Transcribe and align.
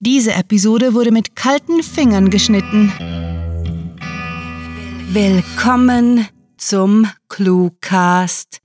Diese 0.00 0.32
Episode 0.32 0.94
wurde 0.94 1.10
mit 1.10 1.34
kalten 1.34 1.82
Fingern 1.82 2.30
geschnitten. 2.30 2.92
Willkommen 5.10 6.28
zum 6.56 7.08
Cluecast. 7.28 8.60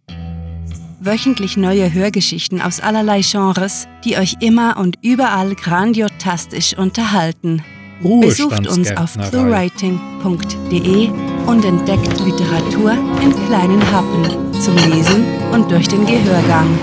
Wöchentlich 0.99 1.57
neue 1.57 1.91
Hörgeschichten 1.91 2.61
aus 2.61 2.79
allerlei 2.79 3.21
Genres, 3.21 3.87
die 4.05 4.15
euch 4.17 4.35
immer 4.41 4.77
und 4.77 4.99
überall 5.01 5.55
grandiotastisch 5.55 6.77
unterhalten. 6.77 7.63
Besucht 8.03 8.67
uns 8.67 8.95
auf 8.95 9.13
cluewriting.de 9.13 11.09
und 11.47 11.65
entdeckt 11.65 12.19
Literatur 12.19 12.91
in 13.23 13.33
kleinen 13.47 13.81
Happen 13.91 14.53
zum 14.61 14.75
Lesen 14.75 15.25
und 15.51 15.71
durch 15.71 15.87
den 15.87 16.05
Gehörgang. 16.05 16.77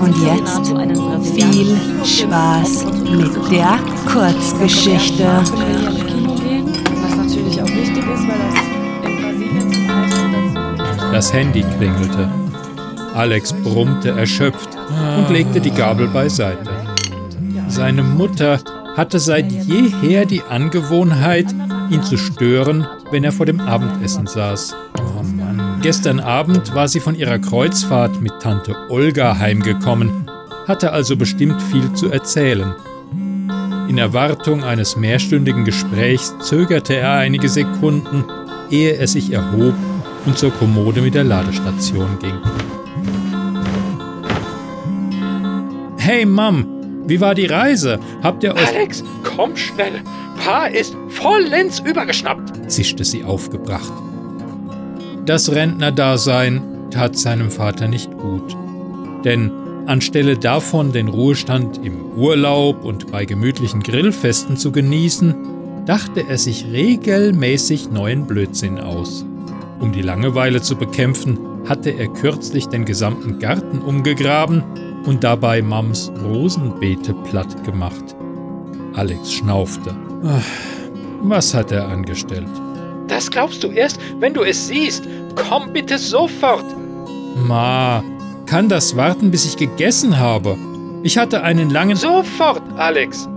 Und 0.00 0.16
jetzt 0.26 0.72
viel 1.36 1.76
Spaß 2.02 2.86
mit 3.10 3.50
der 3.50 3.78
Kurzgeschichte. 4.10 5.42
Das 11.12 11.32
Handy 11.32 11.62
klingelte. 11.76 12.30
Alex 13.14 13.52
brummte 13.52 14.10
erschöpft 14.10 14.70
und 15.18 15.30
legte 15.30 15.60
die 15.60 15.70
Gabel 15.70 16.08
beiseite. 16.08 16.70
Seine 17.68 18.02
Mutter 18.02 18.60
hatte 18.96 19.18
seit 19.18 19.50
jeher 19.50 20.24
die 20.24 20.42
Angewohnheit, 20.42 21.46
ihn 21.90 22.02
zu 22.02 22.16
stören, 22.16 22.86
wenn 23.10 23.24
er 23.24 23.32
vor 23.32 23.46
dem 23.46 23.60
Abendessen 23.60 24.26
saß. 24.26 24.74
Oh 24.98 25.22
Mann. 25.22 25.80
Gestern 25.82 26.20
Abend 26.20 26.74
war 26.74 26.88
sie 26.88 27.00
von 27.00 27.14
ihrer 27.14 27.38
Kreuzfahrt 27.38 28.20
mit 28.20 28.32
Tante 28.40 28.74
Olga 28.88 29.38
heimgekommen, 29.38 30.25
hatte 30.66 30.92
also 30.92 31.16
bestimmt 31.16 31.60
viel 31.62 31.92
zu 31.92 32.10
erzählen. 32.10 32.74
In 33.88 33.98
Erwartung 33.98 34.64
eines 34.64 34.96
mehrstündigen 34.96 35.64
Gesprächs 35.64 36.34
zögerte 36.40 36.96
er 36.96 37.12
einige 37.12 37.48
Sekunden, 37.48 38.24
ehe 38.70 38.96
er 38.96 39.06
sich 39.06 39.32
erhob 39.32 39.74
und 40.26 40.36
zur 40.36 40.50
Kommode 40.50 41.02
mit 41.02 41.14
der 41.14 41.24
Ladestation 41.24 42.18
ging. 42.20 42.34
Hey 45.98 46.26
Mom, 46.26 46.66
wie 47.06 47.20
war 47.20 47.34
die 47.34 47.46
Reise? 47.46 48.00
Habt 48.22 48.42
ihr 48.42 48.54
euch... 48.54 48.68
Alex, 48.68 49.04
komm 49.22 49.56
schnell. 49.56 50.02
Pa 50.44 50.66
ist 50.66 50.96
vollends 51.08 51.80
übergeschnappt, 51.80 52.70
zischte 52.70 53.04
sie 53.04 53.24
aufgebracht. 53.24 53.92
Das 55.24 55.52
Rentnerdasein 55.52 56.90
tat 56.90 57.16
seinem 57.16 57.50
Vater 57.50 57.88
nicht 57.88 58.10
gut. 58.18 58.56
Denn 59.24 59.50
anstelle 59.86 60.36
davon, 60.36 60.92
den 60.92 61.08
Ruhestand 61.08 61.80
im 61.84 62.12
Urlaub 62.16 62.84
und 62.84 63.10
bei 63.10 63.24
gemütlichen 63.24 63.82
Grillfesten 63.82 64.56
zu 64.56 64.72
genießen, 64.72 65.34
dachte 65.86 66.24
er 66.28 66.38
sich 66.38 66.66
regelmäßig 66.72 67.90
neuen 67.90 68.26
Blödsinn 68.26 68.78
aus. 68.78 69.24
Um 69.80 69.92
die 69.92 70.02
Langeweile 70.02 70.60
zu 70.62 70.76
bekämpfen, 70.76 71.38
hatte 71.68 71.90
er 71.90 72.08
kürzlich 72.08 72.68
den 72.68 72.84
gesamten 72.84 73.38
Garten 73.38 73.78
umgegraben 73.78 74.62
und 75.04 75.22
dabei 75.22 75.62
Mams 75.62 76.12
Rosenbeete 76.24 77.14
platt 77.30 77.64
gemacht. 77.64 78.16
Alex 78.94 79.34
schnaufte. 79.34 79.94
Ach, 80.24 80.42
was 81.22 81.54
hat 81.54 81.70
er 81.72 81.88
angestellt? 81.88 82.48
Das 83.08 83.30
glaubst 83.30 83.62
du 83.62 83.68
erst, 83.68 84.00
wenn 84.18 84.34
du 84.34 84.42
es 84.42 84.68
siehst. 84.68 85.04
Komm 85.34 85.72
bitte 85.72 85.98
sofort. 85.98 86.64
Ma, 87.46 88.02
kann 88.46 88.68
das 88.68 88.96
warten, 88.96 89.30
bis 89.30 89.44
ich 89.44 89.56
gegessen 89.56 90.18
habe? 90.18 90.56
Ich 91.02 91.18
hatte 91.18 91.42
einen 91.42 91.70
langen... 91.70 91.96
Sofort, 91.96 92.62
Alex. 92.76 93.28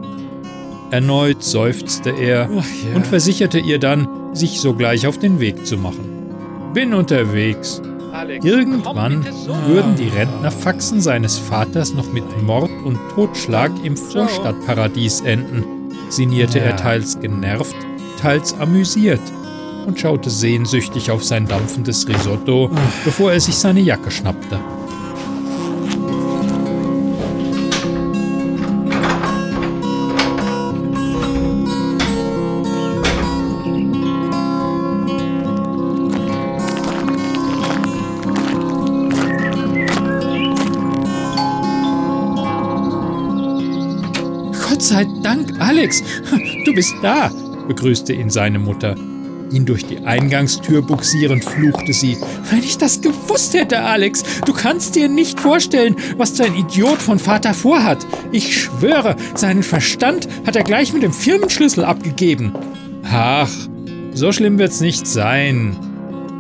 Erneut 0.92 1.44
seufzte 1.44 2.12
er 2.12 2.50
ja. 2.50 2.96
und 2.96 3.06
versicherte 3.06 3.60
ihr 3.60 3.80
dann, 3.80 4.08
sich 4.34 4.62
sogleich 4.62 5.08
auf 5.08 5.18
den 5.18 5.40
Weg 5.40 5.66
zu 5.66 5.78
machen. 5.78 6.72
Bin 6.74 6.94
unterwegs. 6.94 7.82
Alex, 8.12 8.44
Irgendwann 8.44 9.23
würden 9.67 9.95
die 9.95 10.08
Rentnerfaxen 10.08 11.00
seines 11.00 11.38
Vaters 11.38 11.94
noch 11.94 12.12
mit 12.12 12.23
Mord 12.44 12.72
und 12.83 12.98
Totschlag 13.14 13.72
im 13.83 13.95
Vorstadtparadies 13.95 15.22
enden, 15.22 15.64
sinnierte 16.10 16.60
er 16.60 16.76
teils 16.76 17.20
genervt, 17.20 17.76
teils 18.20 18.56
amüsiert 18.60 19.22
und 19.86 20.00
schaute 20.00 20.30
sehnsüchtig 20.30 21.12
auf 21.12 21.23
sein 21.23 21.48
dampfendes 21.48 22.08
Risotto, 22.08 22.70
bevor 23.06 23.32
er 23.32 23.39
sich 23.39 23.56
seine 23.56 23.82
Jacke 23.82 24.10
schnappte. 24.10 24.60
Gott 44.70 44.84
sei 44.84 45.08
Dank, 45.24 45.60
Alex, 45.60 46.04
du 46.64 46.74
bist 46.76 46.94
da, 47.02 47.32
begrüßte 47.68 48.14
ihn 48.14 48.30
seine 48.30 48.60
Mutter. 48.60 48.96
Ihn 49.52 49.66
durch 49.66 49.84
die 49.84 49.98
Eingangstür 49.98 50.84
buxierend 50.84 51.44
fluchte 51.44 51.92
sie. 51.92 52.18
Wenn 52.52 52.60
ich 52.60 52.78
das 52.78 53.02
gewusst 53.02 53.56
hätte, 53.56 53.82
Alex, 53.82 54.24
du 54.46 54.54
kannst 54.54 54.96
dir 54.96 55.10
nicht 55.10 55.40
vorstellen, 55.40 55.96
was 56.18 56.36
dein 56.36 56.56
Idiot 56.56 57.02
von 57.02 57.18
Vater 57.18 57.56
vorhat. 57.56 58.06
Ich 58.32 58.62
schwöre, 58.62 59.16
seinen 59.34 59.64
Verstand 59.64 60.28
hat 60.46 60.56
er 60.56 60.64
gleich 60.64 60.94
mit 60.94 61.02
dem 61.02 61.14
Firmenschlüssel 61.14 61.84
abgegeben. 61.84 62.54
Ach, 63.12 63.50
so 64.14 64.32
schlimm 64.32 64.60
wird's 64.60 64.82
nicht 64.82 65.08
sein. 65.08 65.76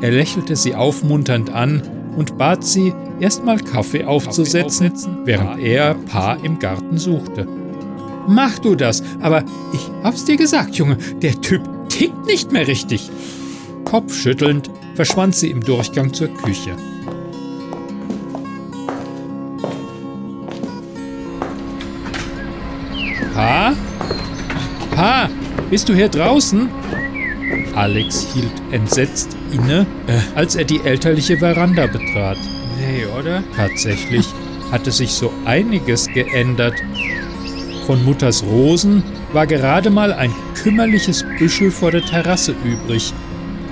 Er 0.01 0.11
lächelte 0.11 0.55
sie 0.55 0.75
aufmunternd 0.75 1.49
an 1.49 1.81
und 2.15 2.37
bat 2.37 2.63
sie, 2.63 2.93
erstmal 3.19 3.57
Kaffee 3.57 4.03
aufzusetzen, 4.03 4.91
während 5.25 5.59
er 5.63 5.95
Pa 5.95 6.35
im 6.35 6.59
Garten 6.59 6.99
suchte. 6.99 7.47
Mach 8.27 8.59
du 8.59 8.75
das, 8.75 9.03
aber 9.21 9.43
ich 9.73 9.89
hab's 10.03 10.25
dir 10.25 10.37
gesagt, 10.37 10.75
Junge, 10.75 10.97
der 11.21 11.39
Typ 11.41 11.61
tickt 11.89 12.25
nicht 12.25 12.51
mehr 12.51 12.67
richtig. 12.67 13.09
Kopfschüttelnd 13.85 14.69
verschwand 14.95 15.35
sie 15.35 15.49
im 15.49 15.61
Durchgang 15.61 16.13
zur 16.13 16.27
Küche. 16.27 16.75
Pa? 23.33 23.73
Pa, 24.95 25.29
bist 25.69 25.87
du 25.87 25.93
hier 25.93 26.09
draußen? 26.09 26.69
Alex 27.75 28.27
hielt 28.33 28.51
entsetzt 28.71 29.37
inne, 29.53 29.85
äh, 30.07 30.19
als 30.35 30.55
er 30.55 30.65
die 30.65 30.81
elterliche 30.81 31.37
Veranda 31.37 31.87
betrat. 31.87 32.37
Nee, 32.77 33.05
oder? 33.17 33.43
Tatsächlich 33.55 34.25
hatte 34.71 34.91
sich 34.91 35.11
so 35.11 35.31
einiges 35.45 36.07
geändert, 36.07 36.75
von 37.89 38.05
Mutters 38.05 38.43
Rosen 38.43 39.01
war 39.33 39.47
gerade 39.47 39.89
mal 39.89 40.13
ein 40.13 40.31
kümmerliches 40.61 41.25
Büschel 41.39 41.71
vor 41.71 41.89
der 41.89 42.05
Terrasse 42.05 42.53
übrig. 42.63 43.11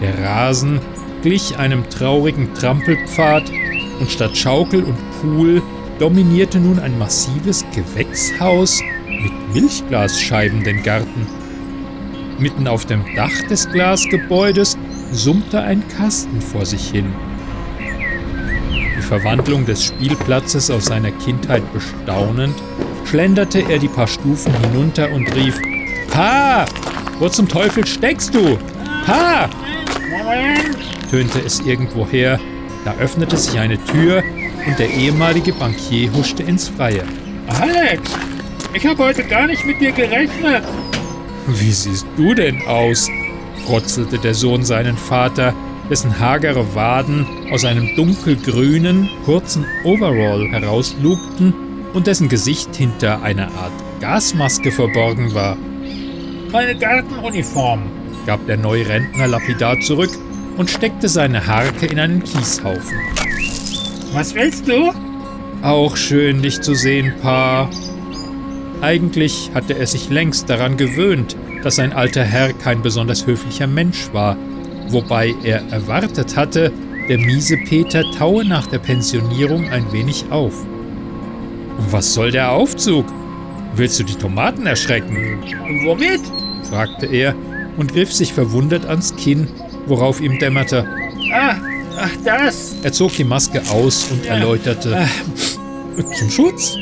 Der 0.01 0.17
Rasen 0.17 0.79
glich 1.21 1.59
einem 1.59 1.87
traurigen 1.87 2.51
Trampelpfad 2.55 3.43
und 3.99 4.09
statt 4.09 4.35
Schaukel 4.35 4.83
und 4.83 4.97
Pool 5.21 5.61
dominierte 5.99 6.59
nun 6.59 6.79
ein 6.79 6.97
massives 6.97 7.63
Gewächshaus 7.75 8.81
mit 9.07 9.53
Milchglasscheiben 9.53 10.63
den 10.63 10.81
Garten. 10.81 11.27
Mitten 12.39 12.67
auf 12.67 12.87
dem 12.87 13.03
Dach 13.15 13.43
des 13.51 13.69
Glasgebäudes 13.69 14.79
summte 15.11 15.61
ein 15.61 15.87
Kasten 15.89 16.41
vor 16.41 16.65
sich 16.65 16.89
hin. 16.89 17.13
Die 18.97 19.03
Verwandlung 19.03 19.67
des 19.67 19.83
Spielplatzes 19.83 20.71
aus 20.71 20.85
seiner 20.85 21.11
Kindheit 21.11 21.61
bestaunend, 21.71 22.55
schlenderte 23.09 23.63
er 23.69 23.79
die 23.79 23.87
paar 23.87 24.07
Stufen 24.07 24.53
hinunter 24.61 25.11
und 25.11 25.33
rief: 25.35 25.59
Pa! 26.11 26.65
Wo 27.19 27.29
zum 27.29 27.47
Teufel 27.47 27.85
steckst 27.85 28.33
du? 28.35 28.57
Pa! 29.05 29.49
tönte 31.09 31.39
es 31.39 31.61
irgendwoher. 31.61 32.39
Da 32.85 32.95
öffnete 32.95 33.37
sich 33.37 33.59
eine 33.59 33.83
Tür 33.85 34.23
und 34.65 34.77
der 34.77 34.89
ehemalige 34.89 35.53
Bankier 35.53 36.11
huschte 36.13 36.43
ins 36.43 36.69
Freie. 36.69 37.03
Alex, 37.47 38.11
ich 38.73 38.85
habe 38.85 39.03
heute 39.03 39.23
gar 39.23 39.47
nicht 39.47 39.65
mit 39.65 39.79
dir 39.79 39.91
gerechnet. 39.91 40.63
Wie 41.47 41.71
siehst 41.71 42.05
du 42.17 42.33
denn 42.33 42.61
aus? 42.67 43.09
frotzelte 43.65 44.17
der 44.17 44.33
Sohn 44.33 44.63
seinen 44.63 44.97
Vater, 44.97 45.53
dessen 45.89 46.19
hagere 46.19 46.75
Waden 46.75 47.25
aus 47.51 47.65
einem 47.65 47.95
dunkelgrünen, 47.95 49.09
kurzen 49.25 49.65
Overall 49.83 50.47
herauslugten 50.49 51.53
und 51.97 52.05
dessen 52.05 52.29
Gesicht 52.29 52.75
hinter 52.75 53.23
einer 53.23 53.47
Art 53.55 53.71
Gasmaske 53.99 54.71
verborgen 54.71 55.33
war. 55.33 55.57
Meine 56.51 56.77
Gartenuniform, 56.77 57.81
gab 58.27 58.45
der 58.45 58.57
Neurentner 58.57 59.27
lapidar 59.27 59.79
zurück 59.79 60.11
und 60.57 60.69
steckte 60.69 61.09
seine 61.09 61.47
Harke 61.47 61.87
in 61.87 61.99
einen 61.99 62.23
Kieshaufen. 62.23 62.99
Was 64.13 64.35
willst 64.35 64.67
du? 64.67 64.91
Auch 65.63 65.97
schön, 65.97 66.43
dich 66.43 66.61
zu 66.61 66.75
sehen, 66.75 67.13
Pa. 67.23 67.67
Eigentlich 68.81 69.49
hatte 69.55 69.75
er 69.75 69.87
sich 69.87 70.11
längst 70.11 70.51
daran 70.51 70.77
gewöhnt, 70.77 71.35
dass 71.63 71.77
sein 71.77 71.93
alter 71.93 72.23
Herr 72.23 72.53
kein 72.53 72.83
besonders 72.83 73.25
höflicher 73.25 73.65
Mensch 73.65 74.13
war, 74.13 74.37
wobei 74.89 75.33
er 75.43 75.67
erwartet 75.71 76.37
hatte, 76.37 76.71
der 77.09 77.17
miese 77.17 77.57
Peter 77.57 78.03
taue 78.19 78.45
nach 78.45 78.67
der 78.67 78.79
Pensionierung 78.79 79.67
ein 79.69 79.91
wenig 79.91 80.25
auf. 80.29 80.53
Was 81.77 82.13
soll 82.13 82.31
der 82.31 82.51
Aufzug? 82.51 83.05
Willst 83.75 83.99
du 83.99 84.03
die 84.03 84.15
Tomaten 84.15 84.65
erschrecken? 84.65 85.39
Womit? 85.85 86.21
fragte 86.69 87.05
er 87.05 87.35
und 87.77 87.93
griff 87.93 88.11
sich 88.11 88.33
verwundert 88.33 88.85
ans 88.85 89.15
Kinn, 89.15 89.47
worauf 89.85 90.19
ihm 90.19 90.39
dämmerte. 90.39 90.85
Ah, 91.33 91.55
ach 91.99 92.11
das. 92.25 92.75
Er 92.83 92.91
zog 92.91 93.13
die 93.15 93.23
Maske 93.23 93.61
aus 93.69 94.09
und 94.11 94.25
erläuterte. 94.25 95.07
Zum 96.17 96.29
Schutz? 96.29 96.77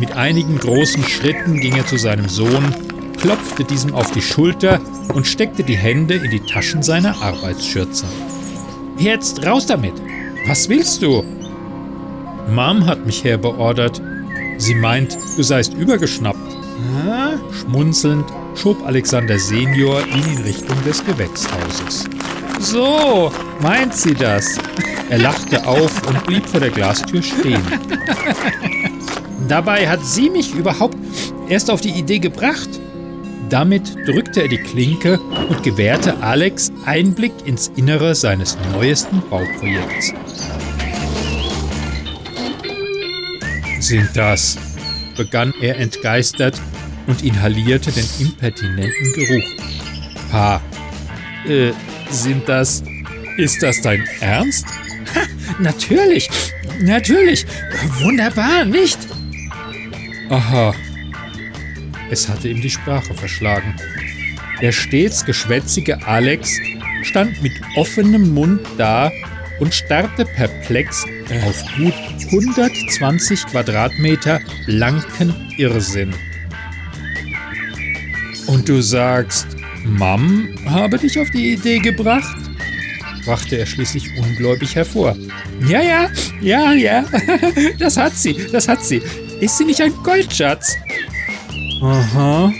Mit 0.00 0.12
einigen 0.12 0.58
großen 0.58 1.04
Schritten 1.04 1.60
ging 1.60 1.76
er 1.76 1.86
zu 1.86 1.96
seinem 1.96 2.28
Sohn, 2.28 2.74
klopfte 3.20 3.62
diesem 3.64 3.94
auf 3.94 4.10
die 4.10 4.22
Schulter 4.22 4.80
und 5.14 5.26
steckte 5.26 5.62
die 5.62 5.76
Hände 5.76 6.14
in 6.14 6.30
die 6.30 6.40
Taschen 6.40 6.82
seiner 6.82 7.22
Arbeitsschürze. 7.22 8.06
Jetzt 8.98 9.46
raus 9.46 9.66
damit! 9.66 9.94
Was 10.46 10.68
willst 10.68 11.02
du? 11.02 11.22
Mom 12.50 12.86
hat 12.86 13.06
mich 13.06 13.22
herbeordert. 13.22 14.02
Sie 14.62 14.76
meint, 14.76 15.18
du 15.36 15.42
seist 15.42 15.74
übergeschnappt. 15.74 16.56
Schmunzelnd 17.50 18.24
schob 18.54 18.80
Alexander 18.86 19.36
Senior 19.36 20.06
ihn 20.06 20.36
in 20.36 20.42
Richtung 20.44 20.76
des 20.84 21.04
Gewächshauses. 21.04 22.04
So, 22.60 23.32
meint 23.60 23.92
sie 23.92 24.14
das? 24.14 24.60
Er 25.10 25.18
lachte 25.18 25.66
auf 25.66 26.08
und 26.08 26.24
blieb 26.28 26.46
vor 26.46 26.60
der 26.60 26.70
Glastür 26.70 27.22
stehen. 27.22 27.60
Dabei 29.48 29.88
hat 29.88 30.04
sie 30.04 30.30
mich 30.30 30.54
überhaupt 30.54 30.96
erst 31.48 31.68
auf 31.68 31.80
die 31.80 31.98
Idee 31.98 32.20
gebracht. 32.20 32.68
Damit 33.48 33.96
drückte 34.06 34.42
er 34.42 34.48
die 34.48 34.62
Klinke 34.62 35.18
und 35.48 35.64
gewährte 35.64 36.22
Alex 36.22 36.70
Einblick 36.86 37.32
ins 37.46 37.66
Innere 37.74 38.14
seines 38.14 38.56
neuesten 38.72 39.22
Bauprojekts. 39.28 40.14
Sind 43.82 44.10
das, 44.14 44.58
begann 45.16 45.52
er 45.60 45.76
entgeistert 45.76 46.54
und 47.08 47.24
inhalierte 47.24 47.90
den 47.90 48.06
impertinenten 48.20 49.12
Geruch. 49.12 49.50
Pa, 50.30 50.62
äh, 51.48 51.72
sind 52.08 52.48
das, 52.48 52.84
ist 53.38 53.60
das 53.60 53.82
dein 53.82 54.06
Ernst? 54.20 54.66
Ha, 55.16 55.22
natürlich, 55.58 56.30
natürlich, 56.80 57.44
wunderbar, 57.98 58.64
nicht? 58.64 58.98
Aha. 60.30 60.72
Es 62.08 62.28
hatte 62.28 62.50
ihm 62.50 62.60
die 62.60 62.70
Sprache 62.70 63.14
verschlagen. 63.14 63.74
Der 64.60 64.70
stets 64.70 65.24
geschwätzige 65.24 66.06
Alex 66.06 66.56
stand 67.02 67.42
mit 67.42 67.52
offenem 67.74 68.32
Mund 68.32 68.60
da 68.78 69.10
und 69.62 69.72
starrte 69.72 70.24
perplex 70.24 71.06
auf 71.46 71.62
gut 71.76 71.94
120 72.32 73.46
Quadratmeter 73.46 74.40
blanken 74.66 75.32
Irrsinn. 75.56 76.12
Und 78.48 78.68
du 78.68 78.82
sagst, 78.82 79.46
Mam 79.84 80.48
habe 80.66 80.98
dich 80.98 81.16
auf 81.20 81.30
die 81.30 81.52
Idee 81.52 81.78
gebracht? 81.78 82.36
brachte 83.24 83.56
er 83.56 83.66
schließlich 83.66 84.18
ungläubig 84.18 84.74
hervor. 84.74 85.16
Ja, 85.68 85.80
ja, 85.80 86.10
ja, 86.40 86.72
ja, 86.72 87.04
das 87.78 87.96
hat 87.96 88.16
sie, 88.16 88.34
das 88.50 88.66
hat 88.66 88.84
sie. 88.84 89.00
Ist 89.38 89.58
sie 89.58 89.64
nicht 89.64 89.80
ein 89.80 89.94
Goldschatz? 90.02 90.76
Aha, 91.80 92.52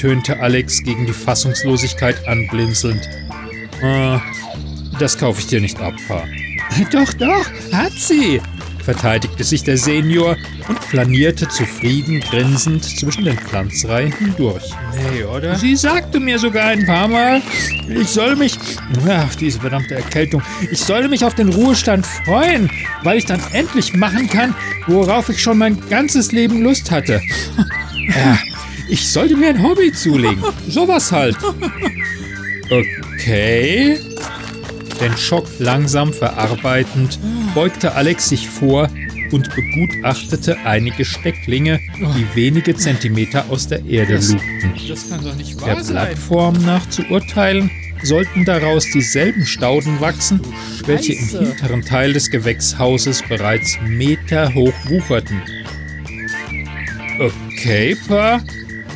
tönte 0.00 0.40
Alex 0.40 0.82
gegen 0.82 1.04
die 1.04 1.12
Fassungslosigkeit 1.12 2.26
anblinzelnd. 2.26 3.06
Ah, 3.82 4.22
das 4.98 5.18
kaufe 5.18 5.40
ich 5.40 5.46
dir 5.46 5.60
nicht 5.60 5.80
ab, 5.80 5.94
Pa. 6.08 6.24
Doch, 6.92 7.12
doch, 7.14 7.46
hat 7.72 7.92
sie, 7.92 8.40
verteidigte 8.86 9.44
sich 9.44 9.64
der 9.64 9.76
Senior 9.76 10.36
und 10.68 10.82
flanierte 10.82 11.48
zufrieden 11.48 12.20
grinsend 12.20 12.84
zwischen 12.84 13.24
den 13.24 13.38
Pflanzreihen 13.38 14.12
hindurch. 14.12 14.64
Nee, 14.94 15.24
oder? 15.24 15.56
Sie 15.56 15.74
sagte 15.74 16.20
mir 16.20 16.38
sogar 16.38 16.66
ein 16.66 16.86
paar 16.86 17.08
Mal, 17.08 17.42
ich 17.88 18.08
soll 18.08 18.36
mich, 18.36 18.58
ach, 19.08 19.34
diese 19.34 19.60
verdammte 19.60 19.94
Erkältung, 19.94 20.42
ich 20.70 20.80
solle 20.80 21.08
mich 21.08 21.24
auf 21.24 21.34
den 21.34 21.48
Ruhestand 21.48 22.06
freuen, 22.06 22.70
weil 23.02 23.18
ich 23.18 23.26
dann 23.26 23.40
endlich 23.52 23.94
machen 23.94 24.28
kann, 24.28 24.54
worauf 24.86 25.28
ich 25.28 25.40
schon 25.42 25.58
mein 25.58 25.80
ganzes 25.88 26.32
Leben 26.32 26.62
Lust 26.62 26.90
hatte. 26.90 27.20
ja, 28.08 28.38
ich 28.88 29.08
sollte 29.08 29.36
mir 29.36 29.48
ein 29.48 29.62
Hobby 29.62 29.92
zulegen. 29.92 30.44
Sowas 30.68 31.10
halt. 31.10 31.36
Okay. 32.70 33.98
Den 35.00 35.16
Schock 35.16 35.46
langsam 35.58 36.12
verarbeitend, 36.12 37.18
beugte 37.54 37.94
Alex 37.94 38.28
sich 38.28 38.48
vor 38.48 38.88
und 39.30 39.54
begutachtete 39.54 40.56
einige 40.64 41.04
Stecklinge, 41.04 41.80
die 41.98 42.26
wenige 42.34 42.74
Zentimeter 42.74 43.44
aus 43.50 43.68
der 43.68 43.84
Erde 43.84 44.16
lugten. 44.16 44.72
Das 44.88 45.08
kann 45.08 45.24
doch 45.24 45.34
nicht 45.34 45.60
Der 45.60 45.74
Plattform 45.76 46.54
nach 46.64 46.88
zu 46.88 47.02
urteilen, 47.10 47.70
sollten 48.02 48.44
daraus 48.44 48.86
dieselben 48.90 49.46
Stauden 49.46 50.00
wachsen, 50.00 50.40
welche 50.86 51.14
im 51.14 51.28
hinteren 51.28 51.82
Teil 51.82 52.12
des 52.12 52.30
Gewächshauses 52.30 53.22
bereits 53.28 53.78
meterhoch 53.82 54.74
wucherten. 54.84 55.42
Okay, 57.18 57.96
Pa, 58.06 58.42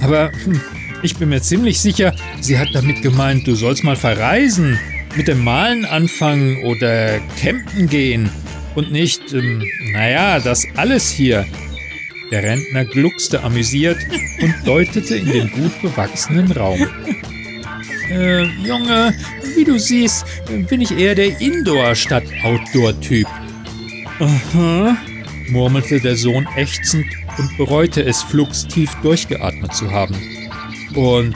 aber 0.02 0.31
hm, 0.44 0.61
ich 1.02 1.17
bin 1.17 1.31
mir 1.31 1.41
ziemlich 1.41 1.81
sicher, 1.81 2.14
sie 2.41 2.58
hat 2.58 2.69
damit 2.75 3.02
gemeint, 3.02 3.47
du 3.47 3.55
sollst 3.55 3.82
mal 3.82 3.97
verreisen, 3.97 4.79
mit 5.17 5.29
dem 5.29 5.43
Malen 5.45 5.85
anfangen 5.85 6.62
oder 6.65 7.19
campen 7.41 7.89
gehen 7.89 8.31
und 8.75 8.93
nicht, 8.93 9.33
ähm, 9.33 9.65
naja, 9.93 10.39
das 10.41 10.67
alles 10.77 11.11
hier. 11.11 11.47
Der 12.31 12.45
Rentner 12.45 12.85
gluckste 12.85 13.43
amüsiert 13.43 13.99
und 14.41 14.55
deutete 14.65 15.17
in 15.17 15.27
den 15.27 15.51
gut 15.51 15.83
bewachsenen 15.83 16.53
Raum. 16.53 16.87
Äh, 18.09 18.45
Junge, 18.65 19.15
wie 19.57 19.65
du 19.65 19.79
siehst, 19.79 20.25
bin 20.69 20.81
ich 20.81 20.97
eher 20.97 21.15
der 21.17 21.41
Indoor- 21.41 21.95
statt 21.97 22.25
Outdoor-Typ. 22.45 23.27
Aha, 24.21 24.97
murmelte 25.49 26.01
der 26.01 26.17
Sohn 26.17 26.47
ächzend 26.57 27.07
und 27.39 27.57
bereute 27.57 28.03
es 28.03 28.23
flugs 28.23 28.67
tief 28.67 28.95
durchgeatmet 29.03 29.75
zu 29.75 29.91
haben. 29.91 30.15
Und 30.95 31.35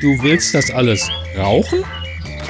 du 0.00 0.22
willst 0.22 0.54
das 0.54 0.70
alles 0.70 1.08
rauchen? 1.36 1.84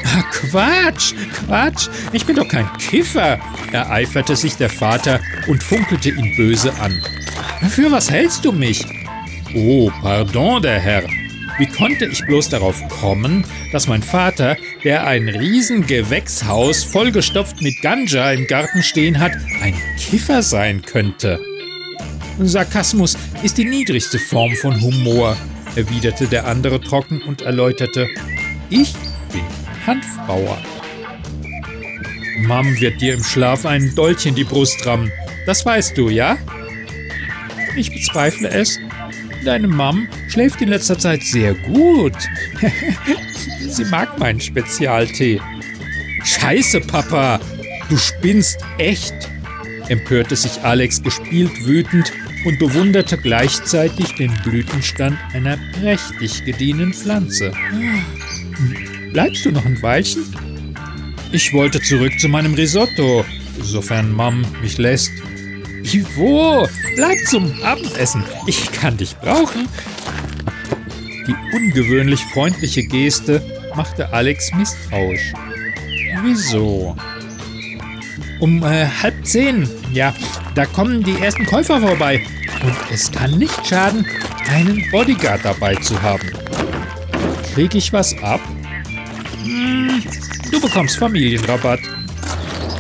Ah, 0.07 0.23
Quatsch, 0.31 1.15
Quatsch, 1.35 1.89
ich 2.13 2.25
bin 2.25 2.37
doch 2.37 2.49
kein 2.49 2.71
Kiffer, 2.79 3.41
ereiferte 3.73 4.37
sich 4.37 4.57
der 4.57 4.71
Vater 4.71 5.21
und 5.49 5.63
funkelte 5.63 6.11
ihn 6.11 6.37
böse 6.37 6.73
an. 6.81 7.03
Für 7.69 7.91
was 7.91 8.11
hältst 8.11 8.45
du 8.45 8.53
mich? 8.53 8.87
Oh, 9.55 9.91
pardon, 10.03 10.63
der 10.63 10.79
Herr. 10.79 11.03
Wie 11.59 11.67
konnte 11.67 12.05
ich 12.05 12.25
bloß 12.25 12.51
darauf 12.51 12.87
kommen, 12.89 13.45
dass 13.73 13.89
mein 13.89 14.03
Vater, 14.03 14.57
der 14.85 15.07
ein 15.07 15.29
riesen 15.29 15.87
Gewächshaus 15.87 16.85
vollgestopft 16.85 17.61
mit 17.61 17.81
Ganja 17.83 18.31
im 18.31 18.47
Garten 18.47 18.83
stehen 18.83 19.19
hat, 19.19 19.33
ein 19.63 19.75
Kiffer 19.99 20.43
sein 20.43 20.83
könnte? 20.83 21.41
Sarkasmus 22.39 23.17
ist 23.43 23.59
die 23.59 23.65
niedrigste 23.65 24.19
Form 24.19 24.55
von 24.57 24.81
Humor, 24.81 25.37
erwiderte 25.75 26.27
der 26.27 26.47
andere 26.47 26.81
trocken 26.81 27.23
und 27.23 27.43
erläuterte. 27.43 28.07
Ich 28.69 28.93
bin 29.33 29.43
Hanfbauer. 29.87 30.59
Mom 32.41 32.81
wird 32.81 33.01
dir 33.01 33.15
im 33.15 33.25
Schlaf 33.25 33.65
einen 33.65 33.95
Dolch 33.95 34.27
in 34.27 34.35
die 34.35 34.45
Brust 34.45 34.85
rammen. 34.87 35.11
Das 35.47 35.65
weißt 35.65 35.97
du, 35.97 36.09
ja? 36.09 36.37
Ich 37.77 37.91
bezweifle 37.91 38.49
es. 38.49 38.79
Deine 39.45 39.69
Mom 39.69 40.09
schläft 40.29 40.61
in 40.61 40.69
letzter 40.69 40.99
Zeit 40.99 41.23
sehr 41.23 41.55
gut. 41.55 42.17
Sie 43.69 43.85
mag 43.85 44.19
meinen 44.19 44.41
Spezialtee. 44.41 45.41
Scheiße, 46.25 46.81
Papa! 46.81 47.41
Du 47.89 47.97
spinnst 47.97 48.59
echt! 48.79 49.15
empörte 49.89 50.35
sich 50.35 50.61
Alex 50.63 51.01
gespielt 51.03 51.65
wütend 51.65 52.13
und 52.45 52.59
bewunderte 52.59 53.17
gleichzeitig 53.17 54.15
den 54.17 54.33
Blütenstand 54.43 55.17
einer 55.33 55.59
prächtig 55.81 56.45
gediehenen 56.45 56.93
Pflanze. 56.93 57.53
Bleibst 59.17 59.47
du 59.47 59.51
noch 59.51 59.65
ein 59.65 59.81
Weilchen? 59.81 60.27
Ich 61.33 61.55
wollte 61.55 61.81
zurück 61.81 62.13
zu 62.21 62.29
meinem 62.29 62.53
Risotto, 62.53 63.25
sofern 63.63 64.13
Mom 64.13 64.45
mich 64.61 64.77
lässt. 64.77 65.11
Ivo, 65.85 66.69
bleib 66.97 67.17
zum 67.31 67.51
Abendessen. 67.63 68.23
Ich 68.47 68.71
kann 68.73 68.99
dich 68.99 69.17
brauchen. 69.17 69.69
Die 71.27 71.35
ungewöhnlich 71.57 72.21
freundliche 72.25 72.83
Geste 72.83 73.43
machte 73.75 74.13
Alex 74.13 74.53
misstrauisch. 74.53 75.33
Wieso? 76.23 76.95
Um 78.41 78.63
äh, 78.65 78.87
halb 79.03 79.15
zehn, 79.27 79.67
ja, 79.95 80.15
da 80.55 80.67
kommen 80.67 81.03
die 81.03 81.19
ersten 81.23 81.47
Käufer 81.47 81.81
vorbei. 81.81 82.21
Und 82.63 82.77
es 82.93 83.11
kann 83.11 83.39
nicht 83.39 83.67
schaden, 83.67 84.05
einen 84.51 84.85
Bodyguard 84.91 85.43
dabei 85.43 85.75
zu 85.77 86.03
haben. 86.03 86.31
Krieg 87.55 87.75
ich 87.75 87.95
was 87.95 88.15
ab? 88.23 88.43
Du 90.51 90.61
bekommst 90.61 90.97
Familienrabatt. 90.99 91.81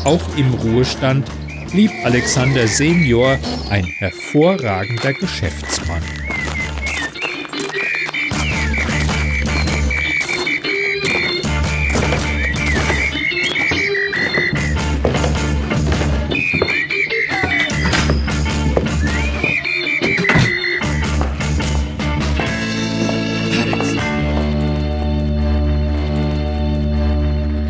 Auch 0.05 0.23
im 0.37 0.53
Ruhestand 0.55 1.27
blieb 1.71 1.91
Alexander 2.05 2.67
Senior 2.67 3.39
ein 3.71 3.85
hervorragender 3.85 5.13
Geschäftsmann. 5.13 6.03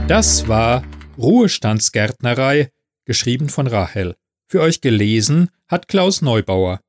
Das 0.08 0.46
war 0.46 0.84
Ruhestandsgärtnerei, 1.18 2.70
geschrieben 3.06 3.48
von 3.48 3.66
Rahel. 3.66 4.14
Für 4.48 4.60
euch 4.60 4.80
gelesen 4.80 5.50
hat 5.66 5.88
Klaus 5.88 6.22
Neubauer. 6.22 6.80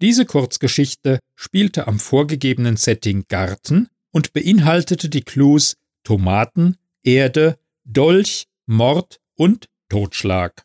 Diese 0.00 0.26
Kurzgeschichte 0.26 1.18
spielte 1.34 1.88
am 1.88 1.98
vorgegebenen 1.98 2.76
Setting 2.76 3.24
Garten 3.26 3.88
und 4.12 4.32
beinhaltete 4.32 5.08
die 5.08 5.22
Clues 5.22 5.76
Tomaten, 6.04 6.76
Erde, 7.02 7.58
Dolch, 7.82 8.46
Mord 8.66 9.18
und 9.34 9.68
Totschlag. 9.88 10.64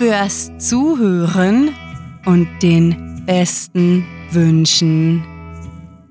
fürs 0.00 0.50
Zuhören 0.56 1.76
und 2.24 2.48
den 2.62 3.22
besten 3.26 4.06
Wünschen. 4.30 5.22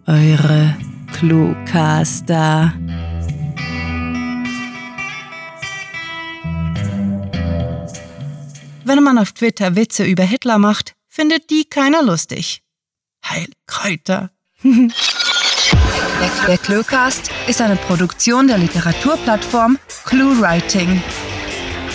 Eure 0.05 0.77
Cluecaster. 1.11 2.71
Wenn 8.83 9.01
man 9.01 9.17
auf 9.17 9.31
Twitter 9.31 9.75
Witze 9.75 10.03
über 10.05 10.21
Hitler 10.21 10.59
macht, 10.59 10.93
findet 11.07 11.49
die 11.49 11.65
keiner 11.65 12.03
lustig. 12.03 12.61
Heilkräuter. 13.25 14.29
Der 16.47 16.57
Cluecast 16.59 17.31
ist 17.47 17.59
eine 17.59 17.75
Produktion 17.75 18.47
der 18.49 18.59
Literaturplattform 18.59 19.79
ClueWriting. 20.05 21.01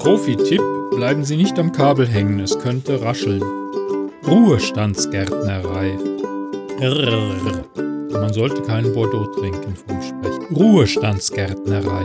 Profi-Tipp, 0.00 0.62
bleiben 0.96 1.24
Sie 1.24 1.36
nicht 1.36 1.58
am 1.58 1.72
Kabel 1.72 2.06
hängen, 2.06 2.40
es 2.40 2.58
könnte 2.58 3.02
rascheln. 3.02 3.42
Ruhestandsgärtnerei. 4.26 5.98
Man 8.10 8.32
sollte 8.32 8.62
keinen 8.62 8.94
Bordeaux 8.94 9.30
trinken 9.36 9.74
vom 9.76 10.00
Sprechen. 10.00 10.56
Ruhestandsgärtnerei. 10.56 12.04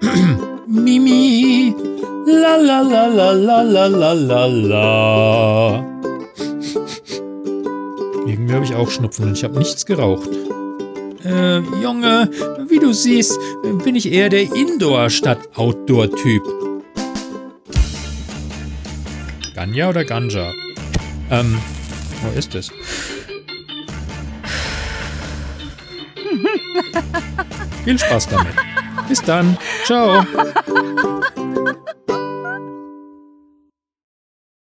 Mimi. 0.68 1.74
La 2.26 2.56
la 2.56 2.80
la 2.82 3.06
la 3.06 3.32
la 3.32 3.62
la 3.62 3.86
la 3.86 4.12
la 4.12 4.46
la. 4.46 5.84
Irgendwie 8.26 8.54
habe 8.54 8.64
ich 8.64 8.74
auch 8.74 8.90
Schnupfen 8.90 9.26
und 9.26 9.36
ich 9.36 9.42
habe 9.44 9.58
nichts 9.58 9.84
geraucht. 9.84 10.30
Äh, 11.24 11.58
Junge, 11.82 12.30
wie 12.68 12.78
du 12.78 12.92
siehst, 12.92 13.38
bin 13.84 13.96
ich 13.96 14.10
eher 14.12 14.28
der 14.28 14.42
Indoor- 14.54 15.10
statt 15.10 15.38
Outdoor-Typ. 15.56 16.42
Ganja 19.64 19.88
oder 19.88 20.04
Ganja? 20.04 20.52
Ähm, 21.30 21.58
wo 22.20 22.38
ist 22.38 22.54
es? 22.54 22.68
Viel 27.84 27.98
Spaß 27.98 28.28
damit. 28.28 28.52
Bis 29.08 29.22
dann. 29.22 29.56
Ciao. 29.86 30.22